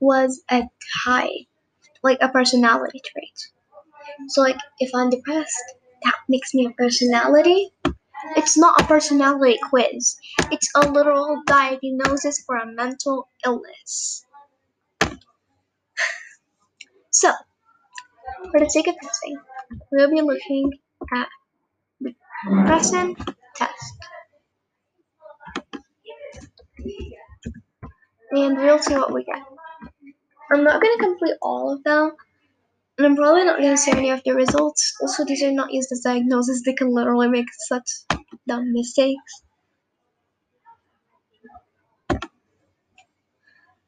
was 0.00 0.42
a 0.50 0.62
type, 1.04 1.48
like 2.02 2.18
a 2.22 2.30
personality 2.30 3.02
trait. 3.04 3.50
So, 4.28 4.40
like, 4.40 4.56
if 4.80 4.90
I'm 4.94 5.10
depressed, 5.10 5.74
makes 6.32 6.54
me 6.54 6.66
a 6.66 6.70
personality. 6.70 7.70
It's 8.36 8.56
not 8.56 8.80
a 8.80 8.84
personality 8.86 9.58
quiz, 9.68 10.16
it's 10.50 10.68
a 10.74 10.88
literal 10.90 11.42
diagnosis 11.46 12.42
for 12.46 12.56
a 12.56 12.66
mental 12.66 13.28
illness. 13.46 14.24
So, 17.14 17.30
for 18.50 18.58
the 18.60 18.70
sake 18.70 18.88
of 18.88 18.94
testing, 19.02 19.36
we'll 19.92 20.10
be 20.10 20.22
looking 20.22 20.72
at 21.14 21.28
the 22.00 22.14
depression 22.48 23.14
test. 23.54 23.94
And 28.30 28.56
we'll 28.56 28.78
see 28.78 28.94
what 28.94 29.12
we 29.12 29.24
get. 29.24 29.42
I'm 30.52 30.64
not 30.64 30.80
going 30.82 30.96
to 30.96 31.04
complete 31.04 31.36
all 31.42 31.74
of 31.74 31.84
them, 31.84 32.12
and 32.98 33.06
I'm 33.06 33.16
probably 33.16 33.44
not 33.44 33.58
to 33.58 33.76
say 33.76 33.92
any 33.92 34.10
of 34.10 34.22
the 34.24 34.34
results. 34.34 34.94
Also, 35.00 35.24
these 35.24 35.42
are 35.42 35.52
not 35.52 35.72
used 35.72 35.90
as 35.92 36.00
diagnoses, 36.00 36.62
they 36.62 36.74
can 36.74 36.92
literally 36.94 37.28
make 37.28 37.46
such 37.68 37.88
dumb 38.46 38.72
mistakes. 38.72 39.42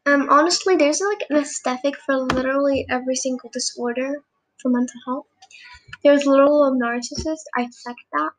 Um, 0.06 0.28
honestly, 0.30 0.76
there's 0.76 1.00
like 1.00 1.22
an 1.30 1.36
aesthetic 1.36 1.96
for 2.04 2.16
literally 2.18 2.86
every 2.90 3.16
single 3.16 3.50
disorder 3.52 4.22
for 4.60 4.70
mental 4.70 5.00
health. 5.06 5.26
There's 6.02 6.26
literal 6.26 6.70
narcissist. 6.72 7.44
I 7.56 7.64
checked 7.64 8.06
that. 8.12 8.30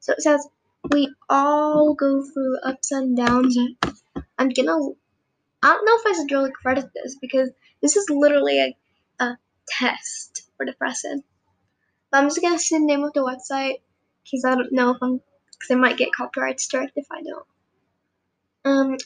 So 0.00 0.12
it 0.12 0.22
says 0.22 0.46
we 0.90 1.14
all 1.28 1.94
go 1.94 2.24
through 2.24 2.58
ups 2.64 2.90
and 2.92 3.16
downs. 3.16 3.56
I'm 4.38 4.48
gonna. 4.48 4.78
I 5.62 5.68
don't 5.68 5.84
know 5.84 5.96
if 5.96 6.06
I 6.06 6.12
should 6.16 6.30
really 6.30 6.52
credit 6.52 6.90
this 6.94 7.16
because 7.20 7.50
this 7.82 7.96
is 7.96 8.08
literally 8.10 8.60
a, 8.60 9.24
a 9.24 9.38
test 9.66 10.50
for 10.56 10.64
depression. 10.64 11.24
But 12.10 12.18
I'm 12.18 12.28
just 12.28 12.40
gonna 12.40 12.58
say 12.58 12.78
the 12.78 12.84
name 12.84 13.04
of 13.04 13.12
the 13.12 13.20
website 13.20 13.80
because 14.24 14.44
I 14.44 14.54
don't 14.54 14.72
know 14.72 14.90
if 14.90 14.98
I'm 15.02 15.20
because 15.52 15.70
I 15.70 15.74
might 15.74 15.96
get 15.96 16.12
copyright 16.12 16.60
struck 16.60 16.90
if 16.94 17.06
I 17.10 17.22
don't. 17.22 17.46
Um, 18.64 18.96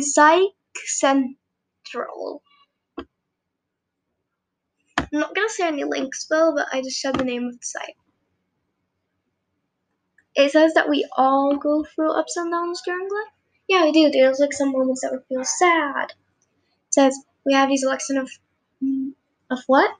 Psych 0.00 0.50
Central. 0.84 2.42
I'm 5.12 5.18
not 5.18 5.34
gonna 5.34 5.48
say 5.48 5.66
any 5.66 5.84
links 5.84 6.26
though, 6.26 6.52
but 6.54 6.68
I 6.72 6.82
just 6.82 7.00
said 7.00 7.16
the 7.16 7.24
name 7.24 7.46
of 7.46 7.58
the 7.58 7.66
site. 7.66 7.96
It 10.36 10.52
says 10.52 10.74
that 10.74 10.88
we 10.88 11.08
all 11.16 11.56
go 11.56 11.84
through 11.84 12.12
ups 12.12 12.36
and 12.36 12.52
downs 12.52 12.80
during 12.84 13.08
life. 13.08 13.39
Yeah, 13.70 13.84
we 13.84 13.92
do. 13.92 14.10
There's 14.10 14.38
like 14.38 14.52
some 14.52 14.72
moments 14.72 15.00
that 15.00 15.12
we 15.12 15.18
feel 15.34 15.44
sad. 15.46 16.10
It 16.10 16.94
says 16.94 17.18
we 17.46 17.54
have 17.54 17.68
these 17.70 17.82
selection 17.82 18.18
of 18.18 18.30
of 19.50 19.58
what? 19.66 19.90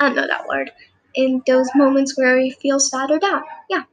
I 0.00 0.06
don't 0.08 0.16
know 0.16 0.26
that 0.28 0.46
word. 0.48 0.72
In 1.14 1.42
those 1.46 1.68
moments 1.74 2.16
where 2.18 2.36
we 2.36 2.50
feel 2.50 2.80
sad 2.80 3.10
or 3.10 3.18
down. 3.20 3.44
Yeah. 3.70 3.84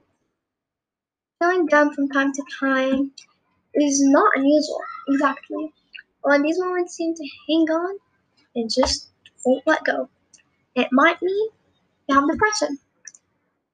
Feeling 1.39 1.65
down 1.65 1.95
from 1.95 2.09
time 2.09 2.31
to 2.31 2.43
time 2.59 3.12
is 3.74 4.01
not 4.03 4.31
unusual. 4.38 4.81
Exactly. 5.09 5.74
When 6.21 6.43
these 6.43 6.59
moments 6.59 6.95
seem 6.95 7.15
to 7.15 7.29
hang 7.47 7.69
on 7.71 8.00
and 8.55 8.69
just 8.69 9.09
won't 9.45 9.67
let 9.67 9.83
go, 9.86 10.09
it 10.75 10.89
might 10.91 11.21
mean 11.21 11.50
you 12.09 12.15
have 12.15 12.29
depression. 12.29 12.79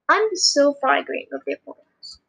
I'm 0.07 0.29
so 0.37 0.75
far 0.75 0.95
agreeing 0.95 1.27
with 1.29 1.43
their 1.45 1.57
points. 1.57 2.19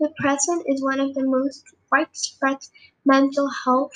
Depression 0.00 0.62
is 0.66 0.82
one 0.82 1.00
of 1.00 1.14
the 1.14 1.24
most 1.24 1.64
widespread 1.94 2.58
mental 3.04 3.48
health 3.64 3.92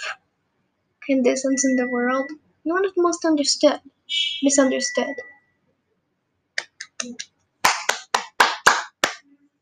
conditions 1.05 1.65
in 1.65 1.77
the 1.77 1.89
world, 1.89 2.31
one 2.63 2.85
of 2.85 2.95
the 2.95 3.03
most 3.03 3.25
understood, 3.25 3.81
misunderstood. 4.43 5.15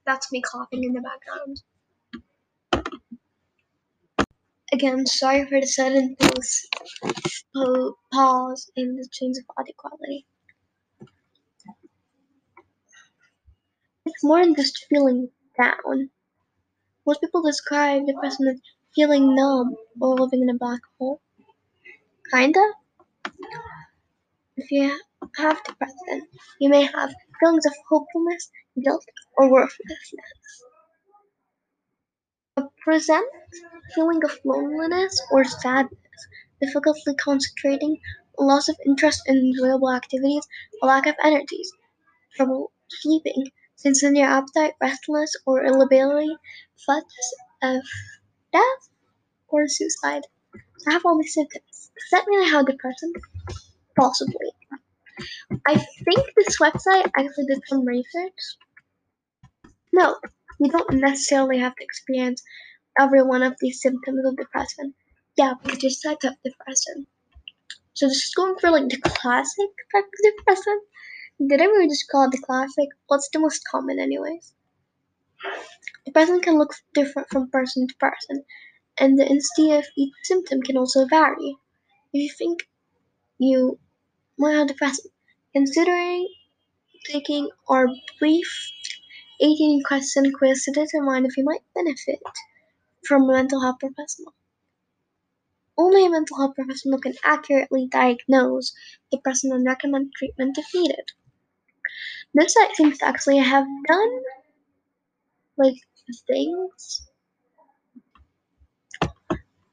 That's 0.05 0.31
me 0.33 0.43
coughing 0.43 0.85
in 0.85 0.93
the 0.93 1.01
background. 1.01 1.63
Again, 4.73 5.07
sorry 5.07 5.47
for 5.47 5.61
the 5.61 5.67
sudden 5.67 6.17
pause, 6.17 6.69
pause 8.13 8.71
in 8.77 8.97
the 8.97 9.09
change 9.13 9.37
of 9.39 9.45
audio 9.57 9.75
quality. 9.79 10.27
It's 14.05 14.25
more 14.25 14.45
than 14.45 14.55
just 14.55 14.87
feeling 14.89 15.31
down. 15.61 16.11
Most 17.07 17.21
people 17.23 17.41
describe 17.41 18.07
depression 18.07 18.49
as 18.49 18.61
feeling 18.95 19.35
numb 19.35 19.77
or 20.01 20.17
living 20.17 20.43
in 20.43 20.51
a 20.51 20.59
black 20.59 20.81
hole. 20.99 21.23
Kinda. 22.31 22.61
If 24.57 24.71
you 24.71 24.99
have 25.37 25.63
depression, 25.65 26.29
you 26.61 26.69
may 26.69 26.83
have 26.83 27.15
feelings 27.41 27.65
of 27.67 27.75
hopelessness, 27.89 28.51
guilt, 28.83 29.05
or 29.37 29.51
worthlessness. 29.51 30.65
A 32.57 32.65
present 32.83 33.27
feeling 33.95 34.25
of 34.25 34.39
loneliness 34.45 35.23
or 35.31 35.45
sadness, 35.45 36.27
difficulty 36.61 37.15
concentrating, 37.15 38.01
loss 38.39 38.69
of 38.69 38.77
interest 38.85 39.23
in 39.27 39.37
enjoyable 39.37 39.93
activities, 39.93 40.49
a 40.83 40.87
lack 40.87 41.07
of 41.07 41.15
energies, 41.23 41.71
trouble 42.35 42.73
sleeping, 42.89 43.51
sincere 43.95 44.27
appetite, 44.27 44.75
restlessness, 44.81 45.37
or 45.47 45.65
irritability, 45.65 46.35
thoughts 46.85 47.35
of 47.63 47.83
death 48.53 48.89
or 49.49 49.69
suicide. 49.69 50.23
I 50.89 50.93
have 50.93 51.05
all 51.05 51.19
these 51.19 51.35
symptoms. 51.35 51.91
Does 51.95 52.11
that 52.13 52.27
mean 52.29 52.43
I 52.43 52.49
have 52.49 52.67
depression? 52.67 53.13
Possibly. 53.99 54.53
I 55.67 55.77
think 55.77 56.21
this 56.37 56.59
website 56.61 57.11
actually 57.17 57.47
did 57.47 57.63
some 57.67 57.87
research. 57.87 58.41
No, 59.93 60.17
you 60.61 60.71
don't 60.71 60.93
necessarily 60.95 61.59
have 61.59 61.75
to 61.77 61.85
experience 61.85 62.43
every 62.99 63.23
one 63.23 63.43
of 63.43 63.57
these 63.61 63.81
symptoms 63.81 64.27
of 64.27 64.37
depression. 64.37 64.95
Yeah, 65.37 65.55
but 65.63 65.79
just 65.79 66.03
type 66.03 66.19
of 66.25 66.35
depression. 66.45 67.07
So 67.95 68.09
this 68.09 68.27
is 68.27 68.35
going 68.35 68.57
for 68.59 68.71
like 68.71 68.89
the 68.89 68.99
classic 68.99 69.71
type 69.91 70.05
of 70.05 70.37
depression. 70.37 70.81
Did 71.39 71.61
I 71.61 71.67
really 71.67 71.89
just 71.89 72.09
call 72.09 72.25
it 72.25 72.31
the 72.31 72.39
classic? 72.39 72.89
What's 73.09 73.29
the 73.29 73.39
most 73.39 73.63
common 73.71 74.01
anyways? 74.01 74.55
Depression 76.07 76.41
can 76.41 76.57
look 76.57 76.73
different 76.95 77.29
from 77.29 77.51
person 77.51 77.87
to 77.87 77.95
person, 77.97 78.45
and 78.99 79.19
the 79.19 79.25
intensity 79.25 79.73
of 79.73 79.85
each 79.99 80.15
symptom 80.23 80.63
can 80.63 80.79
also 80.79 81.07
vary. 81.07 81.59
If 82.15 82.23
you 82.23 82.31
think 82.39 82.67
you 83.39 83.79
might 84.39 84.55
have 84.55 84.69
depression, 84.69 85.11
considering 85.53 86.27
taking 87.05 87.51
our 87.69 87.87
brief 88.19 88.73
18 89.41 89.83
question 89.85 90.33
quiz 90.33 90.65
to 90.65 90.73
determine 90.73 91.27
if 91.27 91.37
you 91.37 91.45
might 91.45 91.63
benefit 91.75 92.21
from 93.07 93.29
a 93.29 93.33
mental 93.35 93.61
health 93.61 93.79
professional. 93.79 94.35
Only 95.77 96.07
a 96.07 96.11
mental 96.11 96.39
health 96.39 96.55
professional 96.55 96.99
can 96.99 97.15
accurately 97.23 97.87
diagnose 97.87 98.75
depression 99.13 99.53
and 99.53 99.67
recommend 99.67 100.15
treatment 100.15 100.57
if 100.57 100.67
needed. 100.75 101.13
This 102.35 102.55
site 102.55 102.77
seems 102.77 102.99
to 102.99 103.07
actually 103.07 103.39
have 103.39 103.67
done 103.87 104.21
like 105.59 105.75
things. 106.27 107.07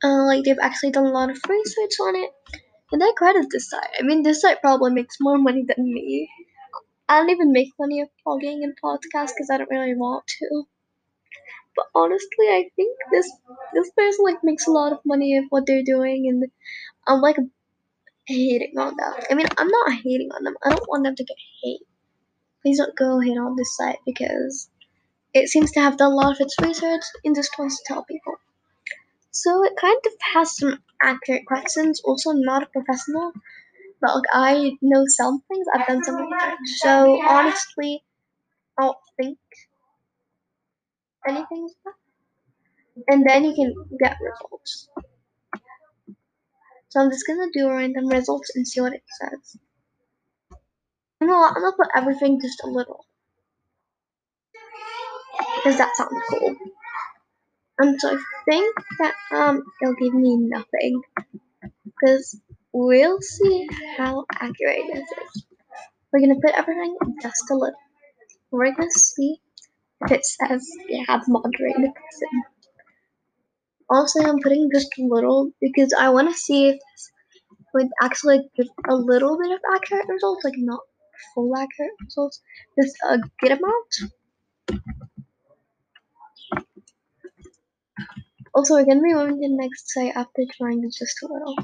Uh, 0.04 0.26
like 0.26 0.44
they've 0.44 0.60
actually 0.62 0.92
done 0.92 1.06
a 1.06 1.12
lot 1.12 1.30
of 1.30 1.40
research 1.48 1.94
on 2.02 2.16
it. 2.16 2.30
And 2.92 3.04
I 3.04 3.12
credit 3.18 3.48
this 3.52 3.70
site. 3.70 3.90
I 4.00 4.04
mean 4.04 4.24
this 4.24 4.42
site 4.42 4.62
probably 4.62 4.92
makes 4.92 5.18
more 5.20 5.38
money 5.38 5.66
than 5.66 5.94
me. 5.94 6.30
I 7.10 7.20
don't 7.20 7.30
even 7.30 7.52
make 7.52 7.70
money 7.80 8.02
of 8.02 8.10
blogging 8.26 8.64
and 8.64 8.76
podcasts 8.84 9.34
because 9.36 9.50
I 9.52 9.58
don't 9.58 9.70
really 9.70 9.96
want 9.96 10.26
to. 10.28 10.64
But 11.76 11.86
honestly, 11.96 12.48
I 12.48 12.70
think 12.76 12.98
this 13.12 13.32
this 13.74 13.90
person 13.92 14.26
like 14.26 14.44
makes 14.44 14.68
a 14.68 14.72
lot 14.72 14.94
of 14.94 15.00
money 15.06 15.38
of 15.38 15.46
what 15.50 15.66
they're 15.66 15.84
doing, 15.84 16.28
and 16.30 16.46
I'm 17.08 17.22
like 17.22 17.38
hating 18.28 18.78
on 18.78 18.96
them. 18.98 19.14
I 19.30 19.34
mean, 19.34 19.48
I'm 19.58 19.68
not 19.68 19.94
hating 19.94 20.32
on 20.32 20.44
them. 20.44 20.56
I 20.64 20.70
don't 20.70 20.90
want 20.90 21.04
them 21.04 21.16
to 21.16 21.24
get 21.24 21.38
hate. 21.64 21.82
Please 22.64 22.78
don't 22.80 22.96
go 22.96 23.20
hate 23.20 23.38
on 23.38 23.56
this 23.56 23.76
site 23.76 24.00
because 24.06 24.70
it 25.34 25.50
seems 25.50 25.72
to 25.72 25.82
have 25.82 25.98
done 25.98 26.12
a 26.12 26.16
lot 26.16 26.32
of 26.32 26.42
its 26.42 26.56
research 26.62 27.04
and 27.24 27.36
just 27.36 27.58
wants 27.60 27.78
to 27.78 27.84
tell 27.88 28.04
people. 28.06 28.36
So 29.32 29.64
it 29.66 29.74
kind 29.80 30.00
of 30.06 30.14
has 30.34 30.58
some 30.58 30.80
accurate 31.02 31.46
questions. 31.46 32.02
Also, 32.06 32.30
I'm 32.30 32.42
not 32.42 32.64
a 32.64 32.68
professional, 32.68 33.34
but 34.00 34.16
like 34.16 34.24
I 34.32 34.72
know 34.82 35.04
some 35.08 35.42
things. 35.48 35.68
I've 35.74 35.88
done 35.88 36.04
some 36.04 36.16
research. 36.16 36.58
So 36.78 37.22
honestly, 37.28 38.04
I 38.80 38.84
don't 38.84 38.98
think 39.18 39.38
anything. 41.28 41.70
And 43.08 43.28
then 43.28 43.44
you 43.44 43.56
can 43.56 43.74
get 44.00 44.18
results. 44.22 44.90
So 46.90 47.02
I'm 47.02 47.10
just 47.10 47.26
gonna 47.26 47.48
do 47.54 47.70
random 47.70 48.08
results 48.08 48.56
and 48.56 48.68
see 48.68 48.82
what 48.82 48.94
it 48.94 49.04
says. 49.20 49.58
You 51.24 51.30
know 51.30 51.40
what? 51.40 51.56
I'm 51.56 51.62
gonna 51.62 51.76
put 51.78 51.88
everything 51.96 52.42
just 52.42 52.62
a 52.66 52.68
little. 52.68 53.06
Because 55.56 55.78
that 55.78 55.96
sounds 55.96 56.22
cool. 56.30 56.54
And 57.80 57.98
so 58.02 58.10
I 58.10 58.22
think 58.44 58.76
that 59.00 59.14
um 59.32 59.64
it'll 59.82 59.96
give 59.96 60.14
me 60.14 60.36
nothing. 60.36 61.02
Because 61.86 62.38
we'll 62.74 63.22
see 63.22 63.70
how 63.96 64.26
accurate 64.34 64.84
this 64.92 65.00
is. 65.00 65.46
We're 66.12 66.20
gonna 66.20 66.42
put 66.44 66.56
everything 66.56 66.98
just 67.22 67.50
a 67.52 67.54
little. 67.54 67.80
We're 68.52 68.76
gonna 68.76 68.92
see 68.92 69.38
if 70.02 70.12
it 70.12 70.26
says 70.26 70.70
you 70.90 71.06
have 71.08 71.22
moderate 71.30 71.76
depression. 71.76 72.44
Also, 73.90 74.20
I'm 74.24 74.40
putting 74.42 74.70
just 74.74 74.92
a 75.00 75.04
little 75.04 75.52
because 75.62 75.94
I 75.98 76.10
want 76.10 76.30
to 76.30 76.38
see 76.38 76.68
if 76.68 76.76
this 76.76 77.12
would 77.74 77.88
actually 78.02 78.42
give 78.58 78.68
a 78.90 78.96
little 78.96 79.40
bit 79.42 79.52
of 79.52 79.60
accurate 79.74 80.10
results, 80.10 80.44
like 80.44 80.56
not 80.58 80.82
full 81.34 81.56
accurate 81.56 81.92
results, 82.02 82.42
just 82.82 82.96
a 83.10 83.20
good 83.40 83.52
amount. 83.52 84.14
Also, 88.56 88.76
again, 88.76 89.02
we're 89.02 89.18
to 89.18 89.40
the 89.40 89.48
next 89.50 89.92
site 89.92 90.16
after 90.16 90.44
trying 90.58 90.82
this 90.82 90.98
just 90.98 91.22
a 91.24 91.28
little. 91.28 91.56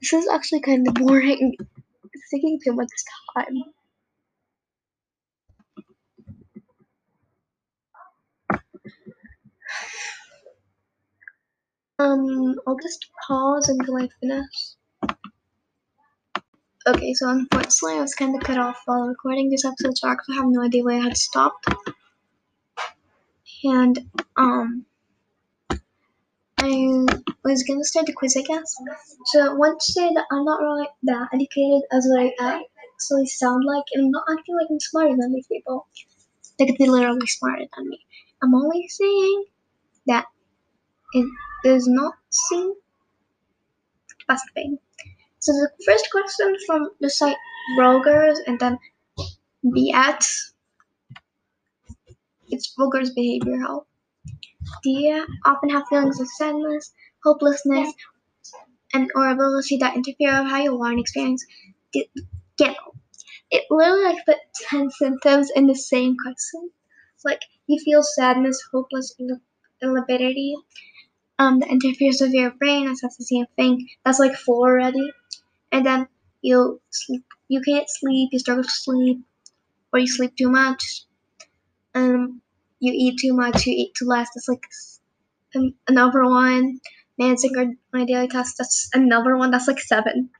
This 0.00 0.12
is 0.14 0.28
actually 0.28 0.60
kind 0.62 0.88
of 0.88 0.94
boring. 0.94 1.54
It's 2.12 2.30
taking 2.30 2.58
too 2.64 2.72
much 2.72 2.88
time. 3.36 3.62
Um, 12.00 12.54
I'll 12.66 12.78
just 12.82 13.10
pause 13.26 13.68
until 13.68 13.98
I 13.98 14.08
finish. 14.20 14.74
Okay, 16.86 17.12
so 17.12 17.28
unfortunately 17.28 17.98
I 17.98 18.00
was 18.00 18.14
kind 18.14 18.34
of 18.34 18.40
cut 18.40 18.56
off 18.56 18.80
while 18.86 19.06
recording 19.06 19.50
this 19.50 19.66
episode, 19.66 19.98
so 19.98 20.08
I 20.08 20.12
actually 20.12 20.36
have 20.36 20.46
no 20.46 20.62
idea 20.62 20.82
where 20.82 20.98
I 20.98 21.04
had 21.04 21.16
stopped. 21.18 21.66
And, 23.64 23.98
um, 24.38 24.86
I 26.62 27.04
was 27.44 27.64
gonna 27.64 27.84
start 27.84 28.06
the 28.06 28.14
quiz, 28.14 28.34
I 28.34 28.42
guess. 28.42 28.74
So 29.26 29.50
I 29.50 29.54
want 29.54 29.78
to 29.80 29.92
say 29.92 30.08
that 30.14 30.24
I'm 30.32 30.46
not 30.46 30.62
really 30.62 30.88
that 31.02 31.28
educated 31.34 31.82
as 31.92 32.06
what 32.08 32.32
I 32.40 32.64
actually 32.94 33.26
sound 33.26 33.64
like, 33.66 33.84
and 33.92 34.06
I'm 34.06 34.10
not 34.10 34.24
acting 34.30 34.56
like 34.56 34.68
I'm 34.70 34.80
smarter 34.80 35.14
than 35.18 35.34
these 35.34 35.48
people. 35.48 35.86
Like, 35.92 36.56
They 36.58 36.64
could 36.64 36.78
be 36.78 36.88
literally 36.88 37.26
smarter 37.26 37.66
than 37.76 37.90
me. 37.90 38.00
I'm 38.42 38.54
only 38.54 38.88
saying 38.88 39.44
that 40.06 40.24
it 41.14 41.26
does 41.64 41.86
not 41.88 42.14
seem 42.30 42.74
the 44.08 44.14
best 44.28 44.44
thing. 44.54 44.78
So 45.40 45.52
the 45.52 45.70
first 45.86 46.10
question 46.10 46.56
from 46.66 46.90
the 47.00 47.10
site 47.10 47.36
Rogers 47.78 48.40
and 48.46 48.60
then 48.60 48.78
BX. 49.72 50.54
It's 52.48 52.74
Rogers 52.78 53.14
Behavior 53.14 53.56
Help. 53.60 53.88
Do 54.82 54.90
you 54.90 55.26
often 55.46 55.70
have 55.70 55.88
feelings 55.88 56.20
of 56.20 56.28
sadness, 56.28 56.92
hopelessness, 57.24 57.94
and 58.94 59.10
or 59.14 59.28
ability 59.30 59.76
that 59.78 59.96
interfere 59.96 60.42
with 60.42 60.50
how 60.50 60.62
you 60.62 60.76
learn 60.76 60.98
experience? 60.98 61.44
Get, 61.92 62.08
it 63.50 63.64
literally 63.70 64.04
like 64.04 64.26
put 64.26 64.38
ten 64.68 64.90
symptoms 64.90 65.50
in 65.54 65.66
the 65.66 65.74
same 65.76 66.16
question. 66.22 66.70
Like 67.24 67.40
you 67.66 67.78
feel 67.84 68.02
sadness, 68.02 68.62
hopeless, 68.72 69.14
inability, 69.82 70.56
um, 71.40 71.60
that 71.60 71.70
interferes 71.70 72.20
with 72.22 72.34
your 72.34 72.52
brain. 72.52 72.86
That's 72.86 73.18
the 73.18 73.24
same 73.24 73.46
thing. 73.56 73.88
That's 74.04 74.20
like 74.20 74.36
four 74.36 74.70
already. 74.80 75.12
And 75.72 75.86
then 75.86 76.08
you 76.42 76.80
sleep. 76.90 77.24
You 77.48 77.62
can't 77.62 77.88
sleep. 77.88 78.30
You 78.32 78.40
struggle 78.40 78.64
to 78.64 78.70
sleep, 78.70 79.20
or 79.92 80.00
you 80.00 80.08
sleep 80.08 80.36
too 80.36 80.50
much. 80.50 81.04
Um, 81.94 82.42
you 82.80 82.92
eat 82.94 83.20
too 83.20 83.34
much. 83.34 83.66
You 83.66 83.74
eat 83.76 83.94
too 83.94 84.06
less. 84.06 84.28
That's 84.34 84.48
like 84.48 84.64
um, 85.56 85.74
another 85.88 86.24
one. 86.24 86.80
Managing 87.18 87.78
my 87.92 88.04
daily 88.04 88.28
tasks. 88.28 88.56
That's 88.58 88.90
another 88.94 89.36
one. 89.36 89.50
That's 89.52 89.68
like 89.68 89.80
seven. 89.80 90.30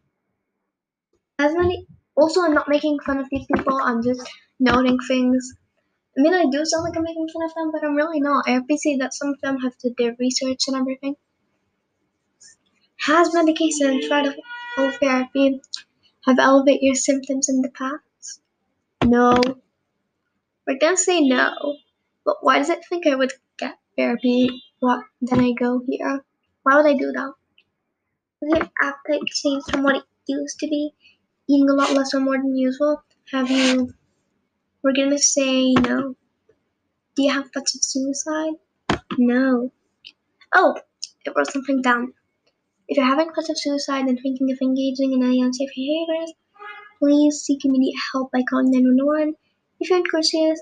As 1.40 1.52
many. 1.56 1.88
Also, 2.16 2.42
I'm 2.42 2.54
not 2.54 2.68
making 2.68 3.00
fun 3.00 3.18
of 3.18 3.28
these 3.30 3.46
people. 3.52 3.80
I'm 3.82 4.02
just 4.02 4.22
noting 4.60 4.98
things. 5.08 5.54
I 6.18 6.22
mean, 6.22 6.34
I 6.34 6.44
do 6.50 6.64
sound 6.64 6.84
like 6.84 6.96
I'm 6.96 7.04
making 7.04 7.28
fun 7.28 7.44
of 7.44 7.54
them, 7.54 7.70
but 7.72 7.84
I'm 7.84 7.94
really 7.94 8.20
not. 8.20 8.48
I 8.48 8.52
appreciate 8.52 8.98
that 8.98 9.14
some 9.14 9.28
of 9.28 9.40
them 9.40 9.58
have 9.60 9.78
did 9.78 9.94
their 9.96 10.16
research 10.18 10.64
and 10.66 10.76
everything. 10.76 11.14
Has 13.00 13.32
medication 13.32 13.88
and 13.88 14.02
physical 14.02 14.98
therapy 15.00 15.60
have 16.26 16.38
elevated 16.38 16.82
your 16.82 16.94
symptoms 16.94 17.48
in 17.48 17.62
the 17.62 17.70
past? 17.70 18.42
No. 19.04 19.40
We're 20.66 20.78
gonna 20.78 20.96
say 20.96 21.20
no. 21.20 21.76
But 22.24 22.36
why 22.42 22.58
does 22.58 22.68
it 22.68 22.84
think 22.88 23.06
I 23.06 23.14
would 23.14 23.32
get 23.56 23.78
therapy? 23.96 24.62
What? 24.80 25.04
Then 25.22 25.40
I 25.40 25.52
go 25.52 25.80
here. 25.88 26.24
Why 26.62 26.76
would 26.76 26.86
I 26.86 26.94
do 26.94 27.12
that? 27.12 27.32
Has 28.42 28.58
your 28.58 28.70
appetite 28.82 29.26
changed 29.26 29.70
from 29.70 29.84
what 29.84 29.96
it 29.96 30.04
used 30.26 30.58
to 30.58 30.66
be? 30.66 30.92
Eating 31.48 31.70
a 31.70 31.74
lot 31.74 31.92
less 31.92 32.14
or 32.14 32.20
more 32.20 32.36
than 32.36 32.56
usual? 32.56 33.02
Have 33.32 33.50
you 33.50 33.94
we're 34.82 34.94
gonna 34.94 35.18
say 35.18 35.72
no. 35.72 36.14
Do 37.14 37.22
you 37.22 37.32
have 37.32 37.50
thoughts 37.50 37.74
of 37.74 37.84
suicide? 37.84 38.54
No. 39.18 39.72
Oh, 40.54 40.80
it 41.24 41.32
wrote 41.36 41.50
something 41.52 41.82
down. 41.82 42.14
If 42.88 42.96
you're 42.96 43.06
having 43.06 43.30
thoughts 43.30 43.50
of 43.50 43.58
suicide 43.58 44.06
and 44.06 44.18
thinking 44.20 44.50
of 44.50 44.58
engaging 44.62 45.12
in 45.12 45.22
any 45.22 45.42
unsafe 45.42 45.70
behaviors, 45.74 46.32
please 46.98 47.40
seek 47.40 47.64
immediate 47.64 48.00
help 48.12 48.32
by 48.32 48.42
calling 48.48 48.70
911. 48.70 49.34
If 49.78 49.90
you're 49.90 49.98
in 49.98 50.04
crisis, 50.04 50.60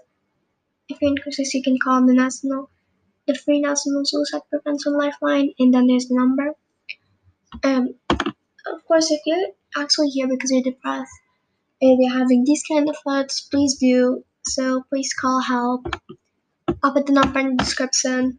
if 0.89 1.01
you're 1.01 1.11
in 1.11 1.19
crisis, 1.19 1.55
you 1.55 1.63
can 1.63 1.79
call 1.83 2.05
the 2.05 2.15
national, 2.15 2.71
the 3.27 3.35
free 3.35 3.61
national 3.61 4.05
suicide 4.05 4.43
prevention 4.51 4.95
lifeline, 4.95 5.53
and 5.59 5.73
then 5.73 5.87
there's 5.87 6.07
the 6.07 6.17
number. 6.17 6.55
Um, 7.63 7.95
of 8.11 8.85
course, 8.87 9.11
if 9.11 9.21
you're 9.25 9.49
actually 9.77 10.09
here 10.09 10.29
because 10.29 10.51
you're 10.51 10.63
depressed 10.63 11.13
and 11.81 12.03
you're 12.03 12.13
having 12.19 12.45
these 12.45 12.63
kind 12.71 12.89
of 12.89 12.97
thoughts, 13.05 13.41
please 13.43 13.77
do 13.77 14.25
so. 14.47 14.85
Please 14.91 15.13
call 15.15 15.41
help. 15.41 15.87
I'll 16.83 16.93
put 16.93 17.07
the 17.07 17.13
number 17.13 17.41
in 17.41 17.57
the 17.57 17.65
description. 17.65 18.39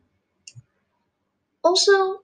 Also, 1.63 2.23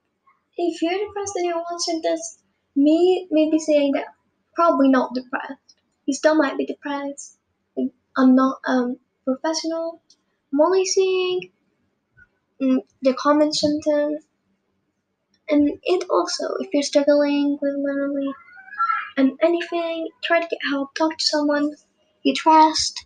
if 0.57 0.81
you're 0.81 0.99
depressed 1.07 1.35
and 1.37 1.45
you're 1.45 1.63
watching 1.71 2.01
this, 2.01 2.39
me 2.75 3.27
maybe 3.31 3.59
saying 3.59 3.93
that 3.93 4.07
probably 4.55 4.89
not 4.89 5.13
depressed. 5.15 5.75
You 6.05 6.13
still 6.13 6.35
might 6.35 6.57
be 6.57 6.65
depressed. 6.65 7.37
I'm 8.17 8.35
not 8.35 8.59
um 8.67 8.97
professional. 9.25 10.01
I'm 10.53 10.61
only 10.61 10.85
saying 10.85 11.51
mm, 12.61 12.79
the 13.01 13.13
common 13.13 13.53
symptoms. 13.53 14.25
And 15.49 15.79
it 15.83 16.05
also, 16.09 16.55
if 16.59 16.69
you're 16.73 16.83
struggling 16.83 17.57
with 17.61 17.73
literally 17.77 18.31
and 19.17 19.31
anything, 19.41 20.07
try 20.23 20.39
to 20.39 20.47
get 20.47 20.59
help. 20.69 20.93
Talk 20.95 21.17
to 21.17 21.25
someone 21.25 21.71
you 22.25 22.33
trust. 22.33 23.05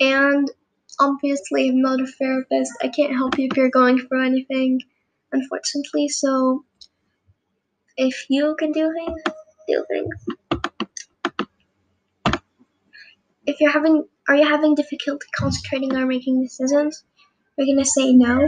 And 0.00 0.50
obviously, 1.00 1.68
I'm 1.68 1.80
not 1.80 2.00
a 2.00 2.06
therapist. 2.06 2.72
I 2.82 2.88
can't 2.88 3.14
help 3.14 3.38
you 3.38 3.48
if 3.50 3.56
you're 3.56 3.70
going 3.70 3.98
through 3.98 4.26
anything, 4.26 4.82
unfortunately. 5.32 6.08
So, 6.08 6.64
if 7.96 8.26
you 8.28 8.56
can 8.58 8.72
do 8.72 8.92
things, 8.92 9.22
do 9.68 9.84
things. 9.88 12.42
If 13.46 13.60
you're 13.60 13.70
having, 13.70 14.04
are 14.28 14.36
you 14.36 14.46
having 14.46 14.74
difficulty 14.74 15.26
concentrating 15.34 15.96
or 15.96 16.06
making 16.06 16.42
decisions? 16.42 17.04
You're 17.56 17.66
gonna 17.66 17.84
say 17.84 18.12
no. 18.12 18.46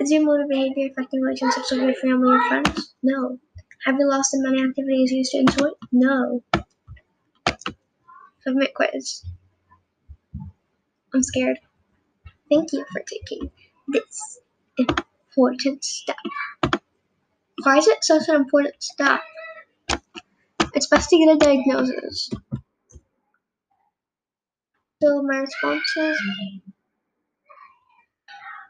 Is 0.00 0.10
your 0.10 0.22
motor 0.22 0.46
behavior 0.48 0.88
affecting 0.90 1.20
relationships 1.20 1.70
with 1.70 1.82
your 1.82 1.94
family 1.94 2.30
or 2.30 2.48
friends? 2.48 2.94
No. 3.02 3.38
Have 3.84 3.96
you 3.98 4.08
lost 4.08 4.32
the 4.32 4.42
many 4.42 4.62
activities 4.62 5.10
you 5.10 5.18
used 5.18 5.32
to 5.32 5.38
enjoy? 5.38 5.70
No. 5.90 6.42
Submit 8.42 8.74
quiz. 8.74 9.24
I'm 11.14 11.22
scared. 11.22 11.58
Thank 12.50 12.72
you 12.72 12.84
for 12.92 13.00
taking 13.00 13.50
this 13.88 14.40
important 14.78 15.82
step. 15.84 16.16
Why 17.62 17.78
is 17.78 17.86
it 17.86 18.04
such 18.04 18.28
an 18.28 18.36
important 18.36 18.82
step? 18.82 19.20
It's 20.74 20.88
best 20.88 21.10
to 21.10 21.18
get 21.18 21.36
a 21.36 21.38
diagnosis. 21.38 22.30
So 25.02 25.22
my 25.22 25.38
responses 25.38 26.18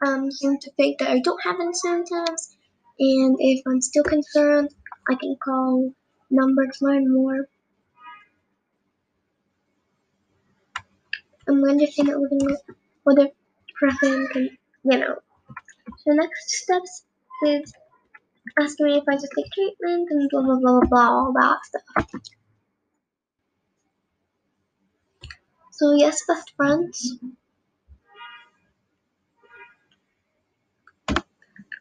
um, 0.05 0.31
seem 0.31 0.57
to 0.59 0.71
think 0.77 0.99
that 0.99 1.09
I 1.09 1.19
don't 1.19 1.41
have 1.43 1.59
any 1.59 1.73
symptoms, 1.73 2.55
and 2.99 3.35
if 3.39 3.61
I'm 3.67 3.81
still 3.81 4.03
concerned, 4.03 4.69
I 5.09 5.15
can 5.15 5.35
call 5.43 5.93
number 6.29 6.65
to 6.67 6.85
learn 6.85 7.13
more. 7.13 7.47
I'm 11.47 11.63
understanding 11.63 12.13
that 12.13 12.19
living 12.19 12.45
with, 12.45 12.61
with 13.05 13.19
a 13.19 13.31
person 13.79 14.27
can, 14.27 14.57
you 14.83 14.97
know. 14.99 15.15
So 15.99 16.13
next 16.13 16.51
steps 16.51 17.05
is 17.45 17.73
asking 18.59 18.85
me 18.87 18.97
if 18.97 19.03
I 19.09 19.15
just 19.15 19.31
take 19.35 19.51
treatment 19.51 20.07
and 20.11 20.29
blah 20.29 20.41
blah 20.43 20.59
blah 20.59 20.79
blah 20.79 20.89
blah 20.89 21.09
all 21.09 21.33
that 21.33 21.59
stuff. 21.65 22.23
So 25.71 25.93
yes, 25.95 26.23
best 26.27 26.53
friends. 26.55 27.17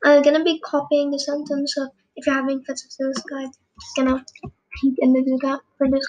I'm 0.04 0.22
gonna 0.22 0.42
be 0.44 0.58
copying 0.58 1.10
the 1.10 1.18
sentence 1.18 1.76
of 1.78 1.90
if 2.20 2.26
you're 2.26 2.34
having 2.34 2.62
fits 2.62 2.84
of 2.84 2.92
suicide, 2.92 3.50
just 3.80 3.96
gonna 3.96 4.24
peek 4.80 4.94
into 4.98 5.22
the 5.22 5.38
that 5.42 5.60
for 5.78 5.88
this. 5.88 6.06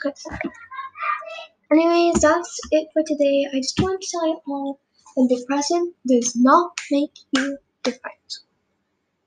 Anyways, 1.72 2.22
that's 2.22 2.60
it 2.72 2.90
for 2.92 3.02
today. 3.04 3.48
I 3.52 3.58
just 3.60 3.80
want 3.80 4.02
to 4.02 4.08
tell 4.12 4.28
you 4.28 4.42
all 4.46 4.80
that 5.16 5.30
depression 5.30 5.94
does 6.06 6.36
not 6.36 6.78
make 6.92 7.14
you 7.38 7.58
different. 7.84 8.40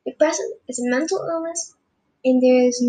Depression 0.06 0.52
is 0.68 0.78
a 0.78 0.90
mental 0.90 1.26
illness, 1.26 1.74
and 2.22 2.42
there 2.42 2.68
is 2.68 2.84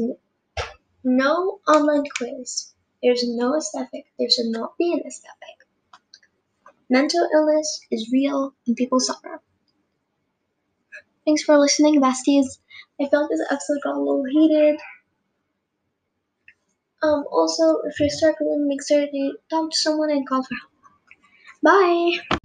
no 1.05 1.61
online 1.67 2.03
quiz. 2.17 2.73
There's 3.01 3.23
no 3.25 3.55
aesthetic. 3.55 4.05
There 4.19 4.29
should 4.29 4.47
not 4.47 4.77
be 4.77 4.91
an 4.91 4.99
aesthetic. 5.05 5.57
Mental 6.89 7.27
illness 7.33 7.79
is 7.91 8.11
real, 8.11 8.53
and 8.67 8.75
people 8.75 8.99
suffer. 8.99 9.41
Thanks 11.25 11.43
for 11.43 11.57
listening, 11.57 12.01
besties. 12.01 12.59
I 12.99 13.05
felt 13.07 13.29
this 13.29 13.39
episode 13.49 13.79
got 13.83 13.95
a 13.95 13.99
little 13.99 14.25
heated. 14.25 14.81
Um, 17.01 17.23
also, 17.31 17.79
if 17.85 17.97
you're 18.01 18.09
struggling, 18.09 18.67
make 18.67 18.85
sure 18.85 19.07
to 19.07 19.37
talk 19.49 19.71
to 19.71 19.77
someone 19.77 20.11
and 20.11 20.27
call 20.27 20.43
for 20.43 20.55
help. 20.55 20.71
Bye! 21.63 22.37